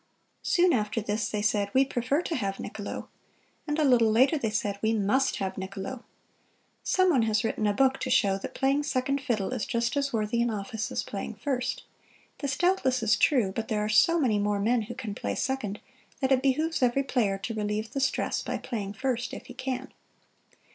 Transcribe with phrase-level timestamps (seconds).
[0.41, 3.07] Soon after this they said, "We prefer to have Niccolo."
[3.67, 6.03] And a little later they said, "We must have Niccolo."
[6.81, 10.11] Some one has written a book to show that playing second fiddle is just as
[10.11, 11.83] worthy an office as playing first.
[12.39, 15.79] This doubtless is true, but there are so many more men who can play second,
[16.19, 19.93] that it behooves every player to relieve the stress by playing first if he can.